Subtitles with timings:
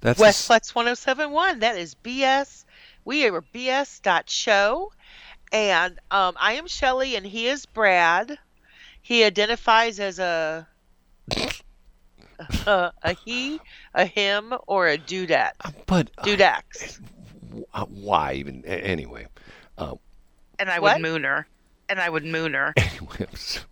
[0.00, 1.58] That's Westplex 1071.
[1.60, 2.64] That is BS.
[3.04, 4.92] We are BS dot show.
[5.52, 8.38] And um, I am Shelley and he is Brad.
[9.02, 10.68] He identifies as a
[12.66, 13.60] a, a he,
[13.94, 15.52] a him, or a dudette.
[15.86, 17.00] but uh, Dudex.
[17.74, 18.64] uh, why even?
[18.66, 19.26] Anyway,
[19.78, 19.94] uh,
[20.58, 20.96] And I What?
[20.96, 21.46] would moon her.
[21.88, 22.74] And I would moon her.
[22.76, 23.64] anyway, I'm sorry.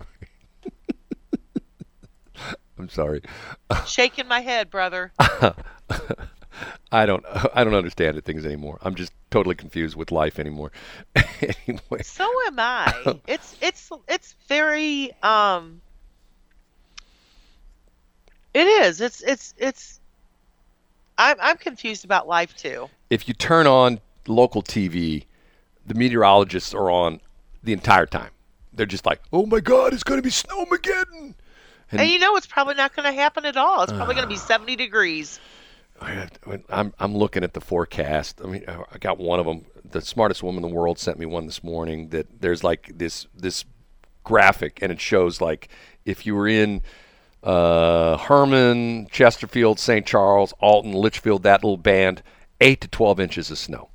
[2.78, 3.22] I'm sorry.
[3.86, 5.12] Shaking my head, brother.
[6.92, 7.24] I don't.
[7.54, 8.78] I don't understand things anymore.
[8.82, 10.72] I'm just totally confused with life anymore.
[11.16, 13.18] anyway, So am I.
[13.26, 15.80] It's it's it's very um
[18.54, 19.00] It is.
[19.00, 20.00] It's it's it's
[21.18, 22.88] I'm I'm confused about life too.
[23.10, 25.24] if you turn on local TV,
[25.86, 27.20] the meteorologists are on
[27.62, 28.30] the entire time.
[28.72, 31.34] They're just like, "Oh my God, it's going to be snowmageddon."
[31.92, 33.82] And- And, you know it's probably not going to happen at all.
[33.84, 34.46] It's probably going to be Ah.
[34.54, 35.38] 70 degrees.
[36.00, 36.28] I-
[36.68, 38.40] I'm I'm looking at the forecast.
[38.42, 39.64] I mean, I got one of them.
[39.88, 42.08] The smartest woman in the world sent me one this morning.
[42.10, 43.64] That there's like this this
[44.24, 45.68] graphic, and it shows like
[46.04, 46.82] if you were in
[47.42, 50.04] uh, Hermann, Chesterfield, St.
[50.06, 52.22] Charles, Alton, Litchfield, that little band,
[52.60, 53.90] eight to twelve inches of snow.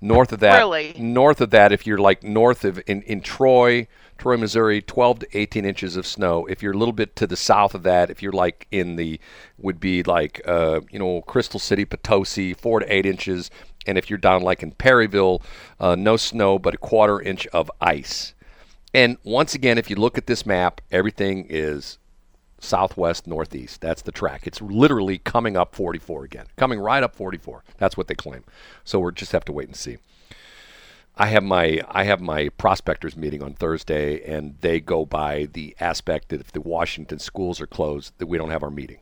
[0.00, 0.94] North of that, Really?
[0.98, 3.86] north of that, if you're like north of in, in Troy,
[4.18, 6.46] Troy, Missouri, 12 to 18 inches of snow.
[6.46, 9.20] If you're a little bit to the south of that, if you're like in the,
[9.58, 13.50] would be like, uh, you know, Crystal City, Potosi, four to eight inches.
[13.86, 15.42] And if you're down like in Perryville,
[15.80, 18.34] uh, no snow, but a quarter inch of ice.
[18.94, 21.98] And once again, if you look at this map, everything is
[22.60, 23.80] southwest northeast.
[23.80, 24.46] That's the track.
[24.46, 27.64] It's literally coming up 44 again, coming right up 44.
[27.78, 28.44] That's what they claim.
[28.84, 29.98] So we'll just have to wait and see.
[31.16, 35.76] I have my I have my prospectors meeting on Thursday, and they go by the
[35.78, 38.98] aspect that if the Washington schools are closed, that we don't have our meeting.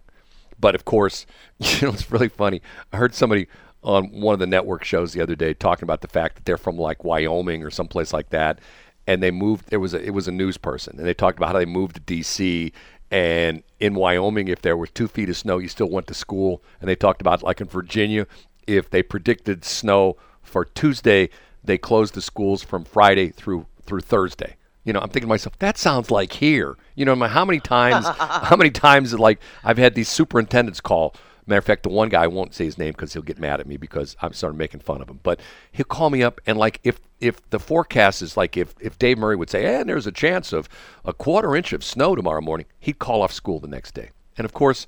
[0.60, 1.26] But of course,
[1.58, 2.60] you know it's really funny.
[2.92, 3.48] I heard somebody
[3.82, 6.58] on one of the network shows the other day talking about the fact that they're
[6.58, 8.60] from like Wyoming or someplace like that,
[9.06, 9.70] and they moved.
[9.70, 11.94] There was a, it was a news person, and they talked about how they moved
[11.94, 12.72] to D.C.
[13.10, 16.62] And in Wyoming, if there was two feet of snow, you still went to school.
[16.80, 18.26] And they talked about like in Virginia,
[18.66, 21.28] if they predicted snow for Tuesday,
[21.64, 24.56] they closed the schools from Friday through through Thursday.
[24.84, 26.76] You know, I'm thinking to myself, that sounds like here.
[26.96, 31.14] You know, how many times, how many times, like I've had these superintendents call.
[31.44, 33.58] Matter of fact, the one guy I won't say his name because he'll get mad
[33.58, 35.18] at me because I'm sort of making fun of him.
[35.24, 35.40] But
[35.72, 39.18] he'll call me up and like if if the forecast is like if if Dave
[39.18, 40.68] Murray would say, and there's a chance of
[41.04, 44.10] a quarter inch of snow tomorrow morning, he'd call off school the next day.
[44.38, 44.86] And of course,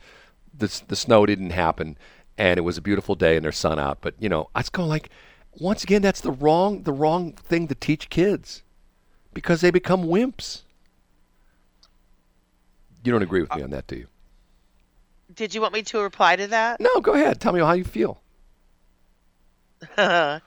[0.56, 1.98] the the snow didn't happen,
[2.38, 3.98] and it was a beautiful day and there's sun out.
[4.00, 5.10] But you know, I was going like,
[5.58, 8.62] once again, that's the wrong the wrong thing to teach kids
[9.32, 10.62] because they become wimps.
[13.04, 14.06] You don't agree with me uh, on that, do you?
[15.34, 16.80] Did you want me to reply to that?
[16.80, 17.40] No, go ahead.
[17.40, 18.20] Tell me how you feel.
[19.98, 20.40] no,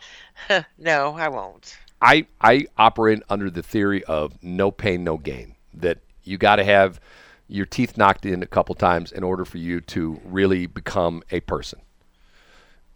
[0.80, 1.78] I won't.
[2.02, 5.56] I I operate under the theory of no pain, no gain.
[5.74, 7.00] That you got to have
[7.48, 11.40] your teeth knocked in a couple times in order for you to really become a
[11.42, 11.80] person.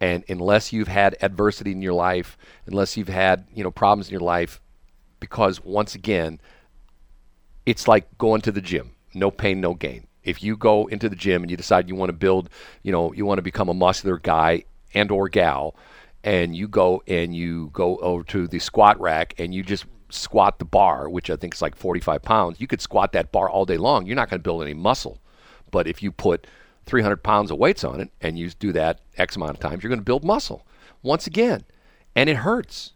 [0.02, 2.36] And unless you've had adversity in your life,
[2.66, 4.60] unless you've had you know problems in your life,
[5.20, 6.40] because once again,
[7.64, 8.96] it's like going to the gym.
[9.14, 10.08] No pain, no gain.
[10.24, 12.50] If you go into the gym and you decide you want to build,
[12.82, 15.76] you know, you want to become a muscular guy and or gal,
[16.24, 20.58] and you go and you go over to the squat rack and you just squat
[20.58, 23.64] the bar, which I think is like 45 pounds, you could squat that bar all
[23.64, 24.06] day long.
[24.06, 25.20] You're not going to build any muscle.
[25.70, 26.48] But if you put
[26.86, 29.88] 300 pounds of weights on it and you do that X amount of times, you're
[29.88, 30.66] going to build muscle.
[31.02, 31.64] Once again,
[32.14, 32.92] and it hurts.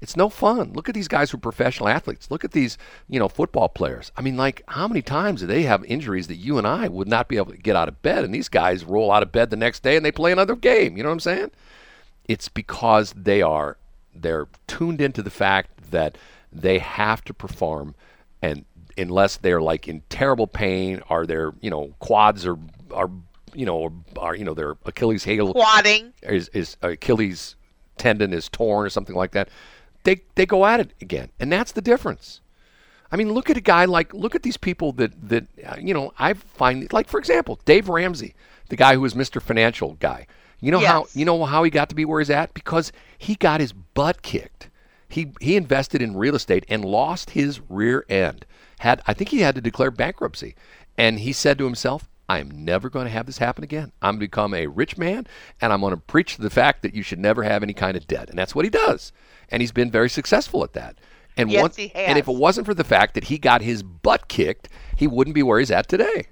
[0.00, 0.72] It's no fun.
[0.74, 2.30] Look at these guys who are professional athletes.
[2.30, 2.76] Look at these,
[3.08, 4.12] you know, football players.
[4.16, 7.08] I mean, like, how many times do they have injuries that you and I would
[7.08, 8.22] not be able to get out of bed?
[8.22, 10.96] And these guys roll out of bed the next day and they play another game.
[10.96, 11.50] You know what I'm saying?
[12.26, 13.78] It's because they are
[14.14, 16.18] they're tuned into the fact that
[16.52, 17.94] they have to perform,
[18.42, 18.64] and
[18.96, 22.58] unless they're like in terrible pain, or their you know quads are
[22.96, 23.10] are
[23.54, 26.12] you know are you know their Achilles heel Quadding.
[26.22, 27.56] is, is Achilles
[27.98, 29.48] tendon is torn or something like that,
[30.04, 32.40] they they go at it again, and that's the difference.
[33.10, 35.94] I mean, look at a guy like look at these people that that uh, you
[35.94, 38.34] know I find like for example Dave Ramsey,
[38.68, 39.40] the guy who was Mr.
[39.40, 40.26] Financial guy.
[40.60, 43.34] You know how you know how he got to be where he's at because he
[43.34, 44.70] got his butt kicked.
[45.08, 48.46] He he invested in real estate and lost his rear end.
[48.80, 50.54] Had I think he had to declare bankruptcy,
[50.96, 53.92] and he said to himself, "I am never going to have this happen again.
[54.02, 55.26] I'm going to become a rich man,
[55.60, 58.06] and I'm going to preach the fact that you should never have any kind of
[58.06, 59.12] debt." And that's what he does,
[59.50, 60.96] and he's been very successful at that.
[61.36, 62.08] And Yes, once- he has.
[62.08, 65.34] and if it wasn't for the fact that he got his butt kicked, he wouldn't
[65.34, 66.26] be where he's at today.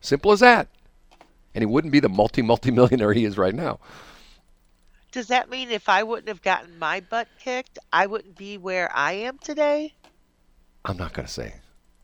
[0.00, 0.68] Simple as that.
[1.54, 3.80] and he wouldn't be the multi multi millionaire he is right now.
[5.10, 8.94] Does that mean if I wouldn't have gotten my butt kicked, I wouldn't be where
[8.94, 9.94] I am today?
[10.84, 11.54] I'm not going to say.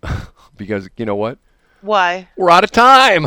[0.56, 1.38] because you know what?
[1.82, 2.28] Why?
[2.36, 3.26] We're out of time.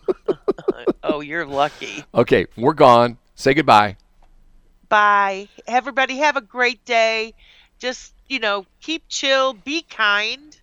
[1.02, 2.04] oh, you're lucky.
[2.14, 3.18] okay, we're gone.
[3.34, 3.96] Say goodbye.
[4.88, 5.48] Bye.
[5.66, 7.34] Everybody have a great day.
[7.78, 10.58] Just, you know, keep chill, be kind,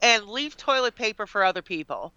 [0.00, 2.12] and leave toilet paper for other people.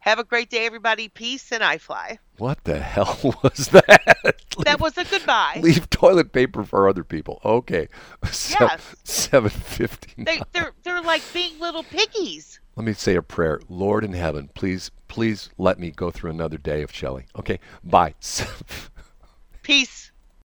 [0.00, 1.08] Have a great day, everybody.
[1.08, 2.18] Peace and I fly.
[2.38, 4.34] What the hell was that?
[4.64, 5.60] That was a goodbye.
[5.62, 7.40] Leave toilet paper for other people.
[7.44, 7.88] Okay.
[8.60, 8.96] Yes.
[9.04, 10.24] Seven fifty.
[10.24, 12.60] They, they're they're like being little piggies.
[12.80, 13.60] Let me say a prayer.
[13.68, 17.26] Lord in heaven, please, please let me go through another day of Shelley.
[17.38, 17.60] Okay.
[17.84, 18.14] Bye.
[19.62, 20.12] Peace.